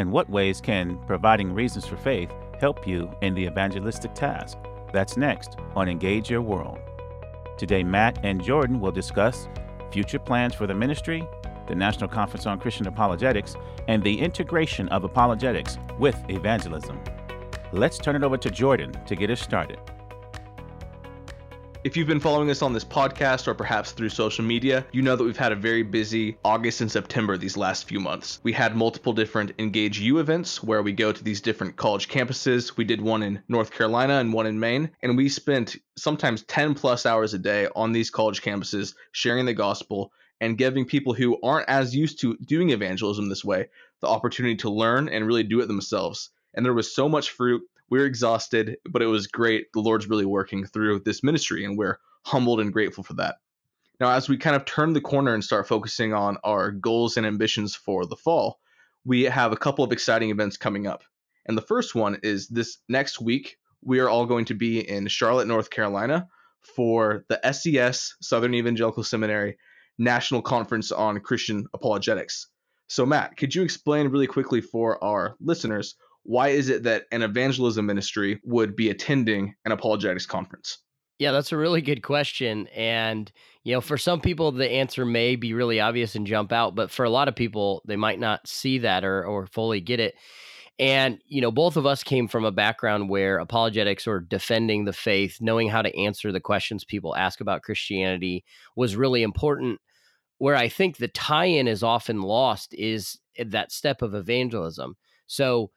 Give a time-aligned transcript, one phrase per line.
[0.00, 4.56] And what ways can providing reasons for faith help you in the evangelistic task?
[4.94, 6.78] That's next on Engage Your World.
[7.58, 9.46] Today, Matt and Jordan will discuss
[9.92, 11.22] future plans for the ministry,
[11.68, 13.56] the National Conference on Christian Apologetics,
[13.88, 16.98] and the integration of apologetics with evangelism.
[17.70, 19.80] Let's turn it over to Jordan to get us started.
[21.82, 25.16] If you've been following us on this podcast or perhaps through social media, you know
[25.16, 28.38] that we've had a very busy August and September these last few months.
[28.42, 32.76] We had multiple different Engage You events where we go to these different college campuses.
[32.76, 36.74] We did one in North Carolina and one in Maine, and we spent sometimes 10
[36.74, 41.40] plus hours a day on these college campuses sharing the gospel and giving people who
[41.42, 43.70] aren't as used to doing evangelism this way
[44.02, 46.28] the opportunity to learn and really do it themselves.
[46.52, 49.66] And there was so much fruit we are exhausted, but it was great.
[49.74, 53.36] The Lord's really working through this ministry, and we're humbled and grateful for that.
[53.98, 57.26] Now, as we kind of turn the corner and start focusing on our goals and
[57.26, 58.58] ambitions for the fall,
[59.04, 61.02] we have a couple of exciting events coming up.
[61.46, 65.08] And the first one is this next week, we are all going to be in
[65.08, 66.28] Charlotte, North Carolina
[66.62, 69.58] for the SES, Southern Evangelical Seminary,
[69.98, 72.46] National Conference on Christian Apologetics.
[72.88, 77.22] So, Matt, could you explain really quickly for our listeners why is it that an
[77.22, 80.78] evangelism ministry would be attending an apologetics conference?
[81.18, 82.66] Yeah, that's a really good question.
[82.68, 83.30] And,
[83.62, 86.90] you know, for some people, the answer may be really obvious and jump out, but
[86.90, 90.14] for a lot of people, they might not see that or, or fully get it.
[90.78, 94.94] And, you know, both of us came from a background where apologetics or defending the
[94.94, 98.44] faith, knowing how to answer the questions people ask about Christianity
[98.76, 99.78] was really important.
[100.38, 104.96] Where I think the tie in is often lost is eh, that step of evangelism.
[105.26, 105.70] So,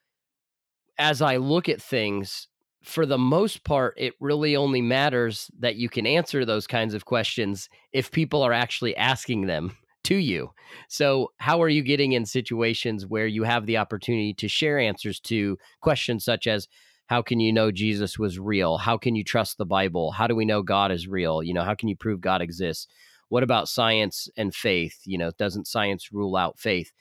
[0.97, 2.47] as I look at things,
[2.83, 7.05] for the most part, it really only matters that you can answer those kinds of
[7.05, 10.52] questions if people are actually asking them to you.
[10.89, 15.19] So, how are you getting in situations where you have the opportunity to share answers
[15.21, 16.67] to questions such as,
[17.08, 18.77] how can you know Jesus was real?
[18.77, 20.11] How can you trust the Bible?
[20.11, 21.44] How do we know God is real?
[21.44, 22.87] You know, how can you prove God exists?
[23.30, 24.99] What about science and faith?
[25.05, 26.92] You know, doesn't science rule out faith?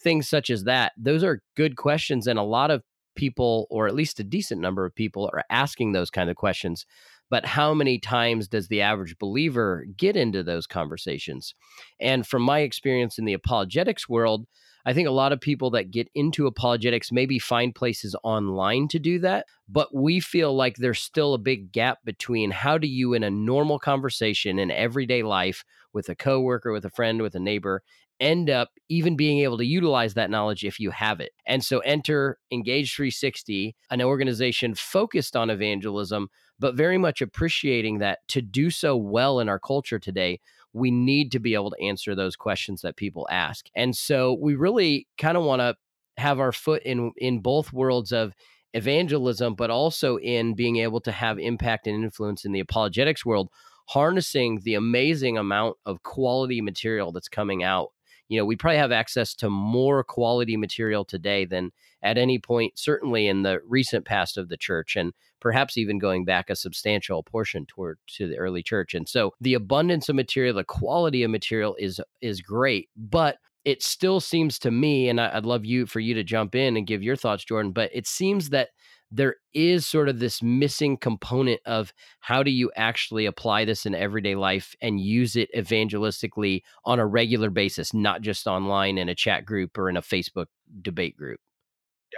[0.00, 0.92] Things such as that.
[0.96, 2.26] Those are good questions.
[2.26, 2.82] And a lot of
[3.14, 6.86] people, or at least a decent number of people, are asking those kind of questions.
[7.30, 11.54] But how many times does the average believer get into those conversations?
[11.98, 14.46] And from my experience in the apologetics world,
[14.84, 18.98] I think a lot of people that get into apologetics maybe find places online to
[18.98, 23.14] do that, but we feel like there's still a big gap between how do you,
[23.14, 27.40] in a normal conversation in everyday life with a coworker, with a friend, with a
[27.40, 27.82] neighbor,
[28.22, 31.32] end up even being able to utilize that knowledge if you have it.
[31.44, 36.28] And so enter Engage 360, an organization focused on evangelism,
[36.58, 40.38] but very much appreciating that to do so well in our culture today,
[40.72, 43.66] we need to be able to answer those questions that people ask.
[43.74, 45.74] And so we really kind of want to
[46.16, 48.34] have our foot in in both worlds of
[48.74, 53.48] evangelism but also in being able to have impact and influence in the apologetics world
[53.88, 57.88] harnessing the amazing amount of quality material that's coming out
[58.28, 61.70] you know, we probably have access to more quality material today than
[62.02, 66.24] at any point, certainly in the recent past of the church, and perhaps even going
[66.24, 68.94] back a substantial portion toward to the early church.
[68.94, 73.82] And so the abundance of material, the quality of material is is great, but it
[73.82, 77.02] still seems to me, and I'd love you for you to jump in and give
[77.02, 78.70] your thoughts, Jordan, but it seems that
[79.12, 83.94] there is sort of this missing component of how do you actually apply this in
[83.94, 89.14] everyday life and use it evangelistically on a regular basis, not just online in a
[89.14, 90.46] chat group or in a Facebook
[90.80, 91.38] debate group.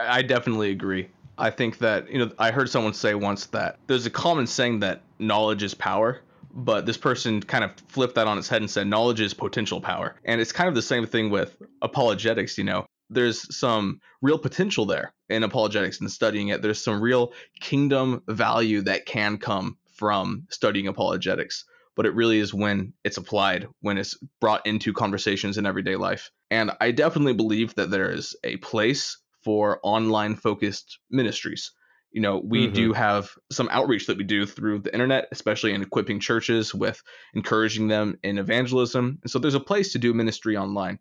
[0.00, 1.08] I definitely agree.
[1.36, 4.78] I think that, you know, I heard someone say once that there's a common saying
[4.80, 6.20] that knowledge is power,
[6.52, 9.80] but this person kind of flipped that on its head and said knowledge is potential
[9.80, 10.14] power.
[10.24, 14.86] And it's kind of the same thing with apologetics, you know there's some real potential
[14.86, 16.62] there in apologetics and studying it.
[16.62, 21.64] There's some real kingdom value that can come from studying apologetics,
[21.96, 26.30] but it really is when it's applied, when it's brought into conversations in everyday life.
[26.50, 31.70] And I definitely believe that there is a place for online focused ministries.
[32.10, 32.74] You know, we mm-hmm.
[32.74, 37.02] do have some outreach that we do through the internet, especially in equipping churches with
[37.34, 39.18] encouraging them in evangelism.
[39.22, 40.98] And so there's a place to do ministry online.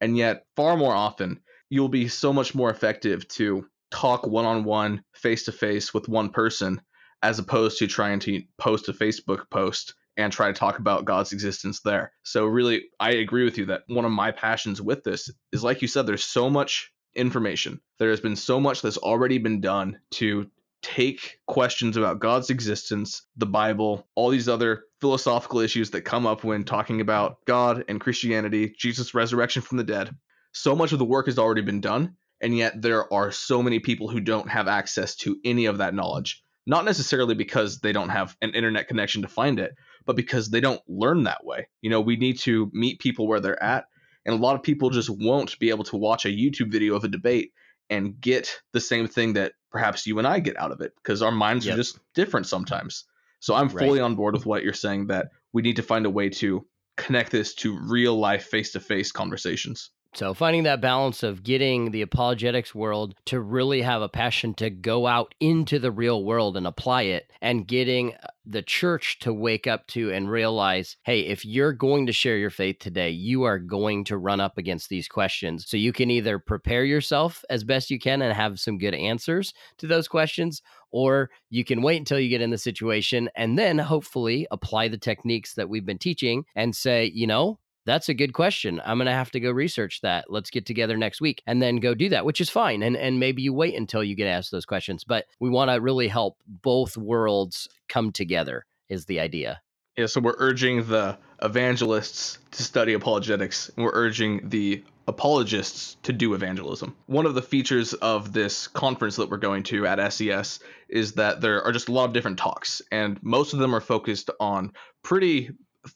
[0.00, 1.40] And yet, far more often,
[1.72, 6.06] you'll be so much more effective to talk one on one, face to face with
[6.06, 6.78] one person,
[7.22, 11.32] as opposed to trying to post a Facebook post and try to talk about God's
[11.32, 12.12] existence there.
[12.24, 15.80] So, really, I agree with you that one of my passions with this is like
[15.80, 17.80] you said, there's so much information.
[17.98, 20.50] There has been so much that's already been done to
[20.82, 26.44] take questions about God's existence, the Bible, all these other philosophical issues that come up
[26.44, 30.14] when talking about God and Christianity, Jesus' resurrection from the dead.
[30.52, 32.16] So much of the work has already been done.
[32.40, 35.94] And yet there are so many people who don't have access to any of that
[35.94, 36.42] knowledge.
[36.66, 39.74] Not necessarily because they don't have an internet connection to find it,
[40.06, 41.68] but because they don't learn that way.
[41.80, 43.86] You know, we need to meet people where they're at.
[44.24, 47.04] And a lot of people just won't be able to watch a YouTube video of
[47.04, 47.52] a debate
[47.90, 51.22] and get the same thing that perhaps you and I get out of it because
[51.22, 51.74] our minds yep.
[51.74, 53.04] are just different sometimes.
[53.40, 54.04] So I'm fully right.
[54.04, 56.64] on board with what you're saying that we need to find a way to
[56.96, 59.90] connect this to real life face to face conversations.
[60.14, 64.68] So, finding that balance of getting the apologetics world to really have a passion to
[64.68, 69.32] go out into the real world and apply it, and getting uh, the church to
[69.32, 73.44] wake up to and realize hey, if you're going to share your faith today, you
[73.44, 75.66] are going to run up against these questions.
[75.66, 79.54] So, you can either prepare yourself as best you can and have some good answers
[79.78, 80.60] to those questions,
[80.90, 84.98] or you can wait until you get in the situation and then hopefully apply the
[84.98, 88.80] techniques that we've been teaching and say, you know, that's a good question.
[88.84, 90.26] I'm going to have to go research that.
[90.28, 92.82] Let's get together next week and then go do that, which is fine.
[92.82, 95.80] And and maybe you wait until you get asked those questions, but we want to
[95.80, 99.60] really help both worlds come together is the idea.
[99.96, 106.12] Yeah, so we're urging the evangelists to study apologetics and we're urging the apologists to
[106.12, 106.96] do evangelism.
[107.06, 111.40] One of the features of this conference that we're going to at SES is that
[111.40, 114.72] there are just a lot of different talks and most of them are focused on
[115.02, 115.50] pretty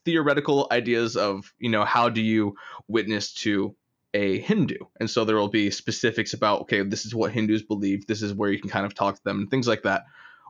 [0.05, 2.57] theoretical ideas of you know how do you
[2.89, 3.75] witness to
[4.15, 8.07] a Hindu, and so there will be specifics about okay, this is what Hindus believe,
[8.07, 10.05] this is where you can kind of talk to them, and things like that.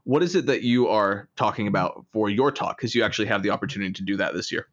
[0.05, 2.77] What is it that you are talking about for your talk?
[2.77, 4.69] Because you actually have the opportunity to do that this year.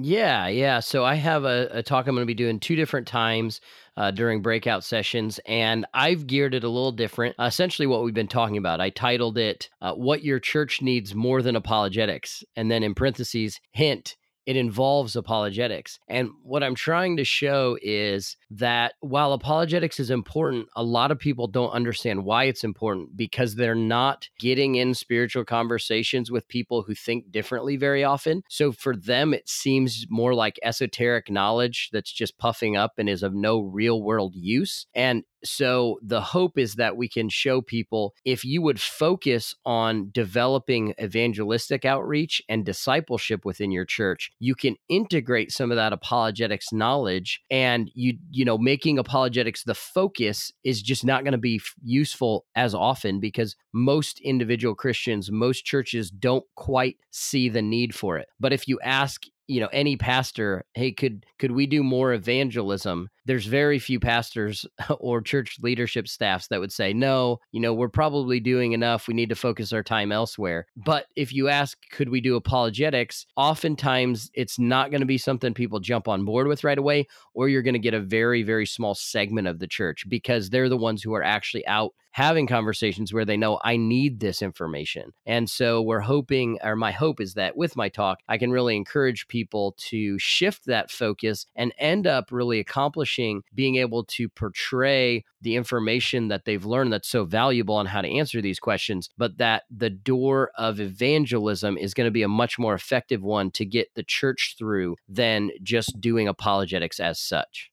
[0.00, 0.78] Yeah, yeah.
[0.78, 3.60] So I have a, a talk I'm going to be doing two different times
[3.96, 7.34] uh, during breakout sessions, and I've geared it a little different.
[7.40, 11.42] Essentially, what we've been talking about, I titled it uh, "What Your Church Needs More
[11.42, 14.16] Than Apologetics," and then in parentheses, hint
[14.48, 16.00] it involves apologetics.
[16.08, 21.18] And what I'm trying to show is that while apologetics is important, a lot of
[21.18, 26.80] people don't understand why it's important because they're not getting in spiritual conversations with people
[26.80, 28.42] who think differently very often.
[28.48, 33.22] So for them, it seems more like esoteric knowledge that's just puffing up and is
[33.22, 34.86] of no real world use.
[34.94, 40.10] And so the hope is that we can show people if you would focus on
[40.12, 46.72] developing evangelistic outreach and discipleship within your church, you can integrate some of that apologetics
[46.72, 51.60] knowledge and you you know making apologetics the focus is just not going to be
[51.82, 58.18] useful as often because most individual Christians, most churches don't quite see the need for
[58.18, 58.28] it.
[58.40, 63.08] But if you ask you know any pastor hey could could we do more evangelism
[63.28, 64.66] there's very few pastors
[64.98, 69.14] or church leadership staffs that would say no you know we're probably doing enough we
[69.14, 74.30] need to focus our time elsewhere but if you ask could we do apologetics oftentimes
[74.34, 77.62] it's not going to be something people jump on board with right away or you're
[77.62, 81.02] going to get a very very small segment of the church because they're the ones
[81.02, 85.12] who are actually out having conversations where they know I need this information.
[85.24, 88.74] And so we're hoping, or my hope is that with my talk, I can really
[88.74, 93.17] encourage people to shift that focus and end up really accomplishing
[93.54, 98.08] being able to portray the information that they've learned that's so valuable on how to
[98.08, 102.58] answer these questions, but that the door of evangelism is going to be a much
[102.58, 107.70] more effective one to get the church through than just doing apologetics as such.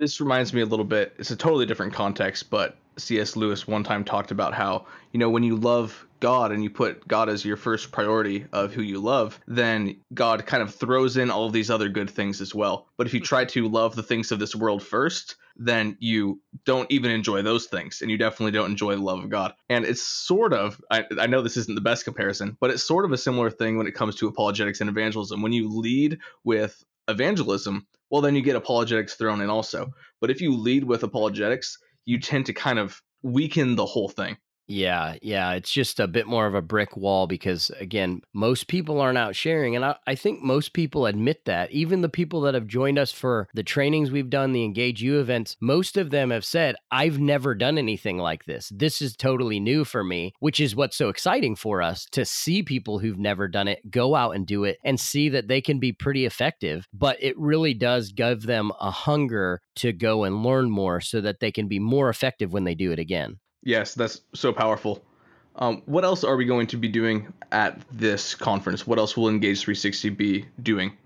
[0.00, 3.36] This reminds me a little bit, it's a totally different context, but C.S.
[3.36, 7.06] Lewis one time talked about how, you know, when you love God and you put
[7.06, 11.30] God as your first priority of who you love, then God kind of throws in
[11.30, 12.88] all these other good things as well.
[12.96, 16.90] But if you try to love the things of this world first, then you don't
[16.90, 19.52] even enjoy those things and you definitely don't enjoy the love of God.
[19.68, 23.04] And it's sort of, I, I know this isn't the best comparison, but it's sort
[23.04, 25.42] of a similar thing when it comes to apologetics and evangelism.
[25.42, 29.92] When you lead with evangelism, well, then you get apologetics thrown in also.
[30.20, 34.36] But if you lead with apologetics, you tend to kind of weaken the whole thing.
[34.66, 35.52] Yeah, yeah.
[35.52, 39.36] It's just a bit more of a brick wall because, again, most people aren't out
[39.36, 39.76] sharing.
[39.76, 41.70] And I, I, think most people admit that.
[41.70, 45.20] Even the people that have joined us for the trainings we've done, the Engage You
[45.20, 48.72] events, most of them have said, I've never done anything like this.
[48.74, 52.62] This is totally new for me, which is what's so exciting for us to see
[52.62, 55.78] people who've never done it go out and do it and see that they can
[55.78, 56.88] be pretty effective.
[56.90, 61.40] But it really does give them a hunger to go and learn more so that
[61.40, 63.40] they can be more effective when they do it again.
[63.64, 65.02] Yes, that's so powerful.
[65.56, 68.86] Um, what else are we going to be doing at this conference?
[68.86, 70.96] What else will Engage 360 be doing?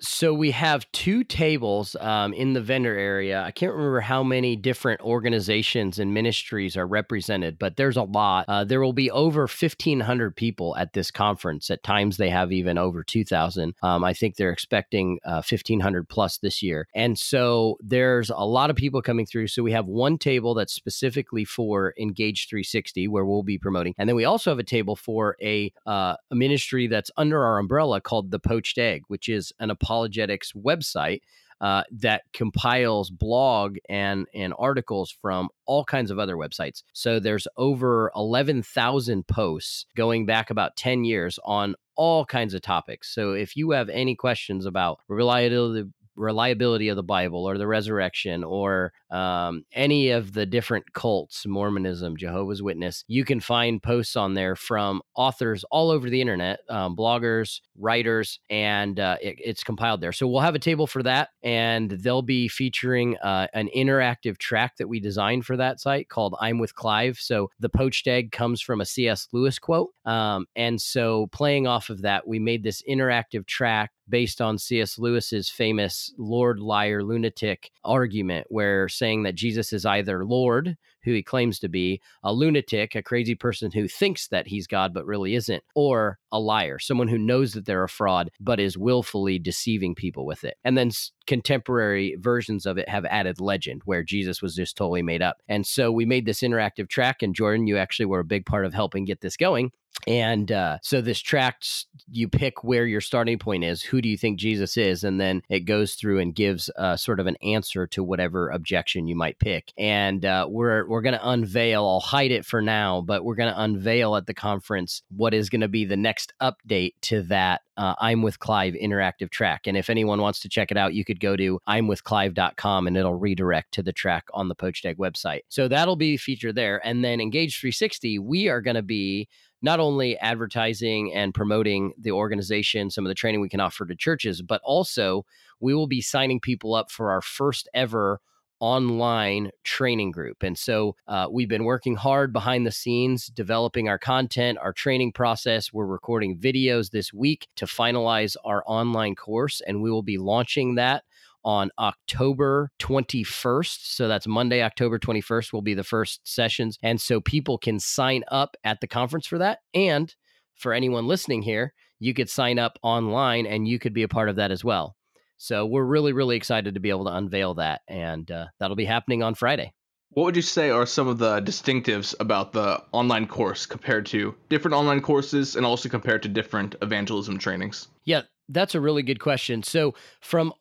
[0.00, 3.42] So we have two tables um, in the vendor area.
[3.42, 8.44] I can't remember how many different organizations and ministries are represented, but there's a lot.
[8.46, 11.68] Uh, there will be over 1,500 people at this conference.
[11.68, 13.74] At times, they have even over 2,000.
[13.82, 16.86] Um, I think they're expecting uh, 1,500 plus this year.
[16.94, 19.48] And so there's a lot of people coming through.
[19.48, 23.94] So we have one table that's specifically for Engage 360, where we'll be promoting.
[23.98, 27.58] And then we also have a table for a, uh, a ministry that's under our
[27.58, 31.20] umbrella called The Poached Egg, which is an apologetics website
[31.60, 36.82] uh, that compiles blog and and articles from all kinds of other websites.
[36.92, 43.12] So there's over 11,000 posts going back about 10 years on all kinds of topics.
[43.12, 45.88] So if you have any questions about reliability
[46.18, 52.16] reliability of the Bible or the resurrection or um, any of the different cults, Mormonism,
[52.16, 56.96] Jehovah's Witness, you can find posts on there from authors all over the internet, um,
[56.96, 60.12] bloggers, writers, and uh, it, it's compiled there.
[60.12, 64.76] So we'll have a table for that, and they'll be featuring uh, an interactive track
[64.78, 67.18] that we designed for that site called I'm with Clive.
[67.18, 69.28] So the poached egg comes from a C.S.
[69.32, 69.90] Lewis quote.
[70.04, 74.98] Um, and so playing off of that, we made this interactive track based on C.S.
[74.98, 80.76] Lewis's famous Lord, liar, lunatic argument, where saying that Jesus is either Lord,
[81.08, 84.92] who he claims to be, a lunatic, a crazy person who thinks that he's God
[84.92, 88.76] but really isn't, or a liar, someone who knows that they're a fraud but is
[88.76, 90.58] willfully deceiving people with it.
[90.64, 90.90] And then
[91.26, 95.38] contemporary versions of it have added legend, where Jesus was just totally made up.
[95.48, 98.66] And so we made this interactive track, and Jordan, you actually were a big part
[98.66, 99.72] of helping get this going.
[100.06, 101.62] And uh, so this track,
[102.10, 103.82] you pick where your starting point is.
[103.82, 105.02] Who do you think Jesus is?
[105.02, 109.08] And then it goes through and gives uh, sort of an answer to whatever objection
[109.08, 109.72] you might pick.
[109.76, 111.86] And uh, we're we're going to unveil.
[111.86, 115.50] I'll hide it for now, but we're going to unveil at the conference what is
[115.50, 119.66] going to be the next update to that uh, I'm with Clive interactive track.
[119.66, 123.14] And if anyone wants to check it out, you could go to I'mwithclive.com and it'll
[123.14, 125.42] redirect to the track on the Poached Egg website.
[125.48, 126.84] So that'll be featured there.
[126.84, 129.28] And then Engage 360, we are going to be
[129.62, 133.94] not only advertising and promoting the organization, some of the training we can offer to
[133.94, 135.24] churches, but also
[135.60, 138.20] we will be signing people up for our first ever
[138.60, 140.42] online training group.
[140.42, 145.12] And so uh, we've been working hard behind the scenes, developing our content, our training
[145.12, 145.72] process.
[145.72, 150.74] We're recording videos this week to finalize our online course, and we will be launching
[150.76, 151.04] that
[151.44, 153.94] on October 21st.
[153.94, 156.78] So that's Monday, October 21st will be the first sessions.
[156.82, 159.60] And so people can sign up at the conference for that.
[159.72, 160.14] And
[160.56, 164.28] for anyone listening here, you could sign up online and you could be a part
[164.28, 164.97] of that as well.
[165.38, 167.82] So we're really, really excited to be able to unveil that.
[167.88, 169.72] And uh, that'll be happening on Friday.
[170.10, 174.34] What would you say are some of the distinctives about the online course compared to
[174.48, 177.88] different online courses and also compared to different evangelism trainings?
[178.04, 179.62] Yeah, that's a really good question.
[179.62, 180.52] So, from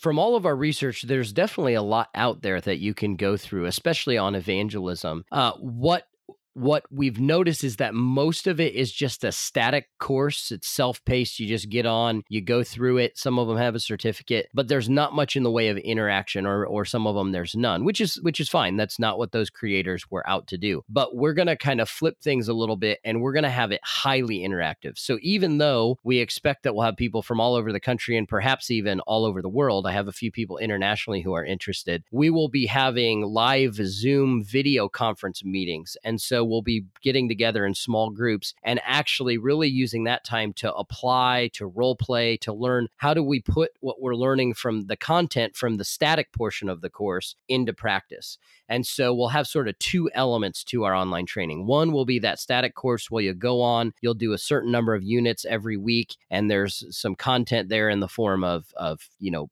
[0.00, 3.36] from all of our research, there's definitely a lot out there that you can go
[3.36, 5.24] through, especially on evangelism.
[5.30, 6.08] Uh, what
[6.56, 10.50] what we've noticed is that most of it is just a static course.
[10.50, 11.38] It's self paced.
[11.38, 13.18] You just get on, you go through it.
[13.18, 16.46] Some of them have a certificate, but there's not much in the way of interaction,
[16.46, 18.76] or or some of them there's none, which is which is fine.
[18.78, 20.82] That's not what those creators were out to do.
[20.88, 23.80] But we're gonna kind of flip things a little bit, and we're gonna have it
[23.84, 24.96] highly interactive.
[24.96, 28.26] So even though we expect that we'll have people from all over the country and
[28.26, 32.02] perhaps even all over the world, I have a few people internationally who are interested.
[32.10, 37.64] We will be having live Zoom video conference meetings, and so we'll be getting together
[37.64, 42.52] in small groups and actually really using that time to apply, to role play, to
[42.52, 46.68] learn how do we put what we're learning from the content from the static portion
[46.68, 48.38] of the course into practice.
[48.68, 51.66] And so we'll have sort of two elements to our online training.
[51.66, 54.94] One will be that static course where you go on, you'll do a certain number
[54.94, 59.30] of units every week, and there's some content there in the form of of you
[59.30, 59.48] know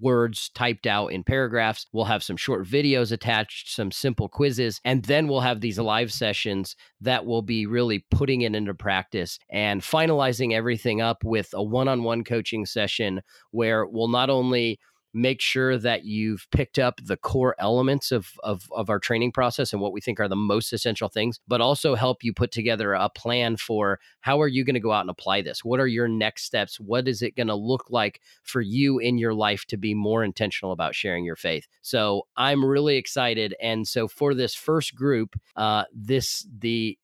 [0.00, 1.86] words typed out in paragraphs.
[1.92, 6.12] We'll have some short videos attached, some simple quizzes, and then we'll have these live
[6.12, 11.62] sessions that will be really putting it into practice and finalizing everything up with a
[11.62, 13.20] one on one coaching session
[13.50, 14.78] where we'll not only
[15.14, 19.72] make sure that you've picked up the core elements of, of, of our training process
[19.72, 22.92] and what we think are the most essential things, but also help you put together
[22.92, 25.64] a plan for how are you going to go out and apply this?
[25.64, 26.78] What are your next steps?
[26.78, 30.24] What is it going to look like for you in your life to be more
[30.24, 31.66] intentional about sharing your faith?
[31.82, 33.54] So I'm really excited.
[33.60, 36.98] And so for this first group, uh, this, the,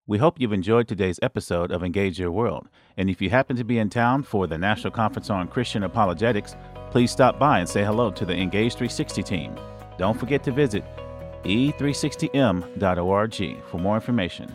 [0.07, 2.69] We hope you've enjoyed today's episode of Engage Your World.
[2.97, 6.55] And if you happen to be in town for the National Conference on Christian Apologetics,
[6.93, 9.57] please stop by and say hello to the Engage 360 team.
[9.99, 10.85] Don't forget to visit
[11.43, 14.55] e360m.org for more information.